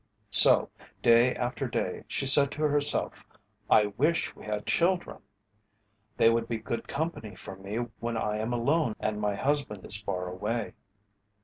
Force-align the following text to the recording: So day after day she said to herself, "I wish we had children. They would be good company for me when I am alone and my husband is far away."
So 0.31 0.71
day 1.03 1.35
after 1.35 1.67
day 1.67 2.05
she 2.07 2.25
said 2.25 2.49
to 2.53 2.63
herself, 2.63 3.23
"I 3.69 3.85
wish 3.85 4.35
we 4.35 4.45
had 4.45 4.65
children. 4.65 5.19
They 6.17 6.27
would 6.27 6.47
be 6.47 6.57
good 6.57 6.87
company 6.87 7.35
for 7.35 7.55
me 7.55 7.75
when 7.99 8.17
I 8.17 8.37
am 8.37 8.51
alone 8.51 8.95
and 8.99 9.21
my 9.21 9.35
husband 9.35 9.85
is 9.85 10.01
far 10.01 10.27
away." 10.27 10.73